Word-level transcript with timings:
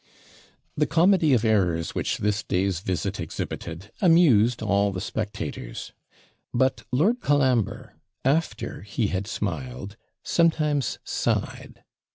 The 0.75 0.87
comedy 0.87 1.31
of 1.35 1.45
errors, 1.45 1.93
which 1.93 2.17
this 2.17 2.41
day's 2.41 2.79
visit 2.79 3.19
exhibited, 3.19 3.91
amused 4.01 4.63
all 4.63 4.91
the 4.91 4.99
spectators. 4.99 5.93
But 6.51 6.83
Lord 6.91 7.21
Colambre, 7.21 7.93
after 8.25 8.81
he 8.81 9.09
had 9.09 9.27
smiled, 9.27 9.97
sometimes 10.23 10.97
sighed. 11.03 11.83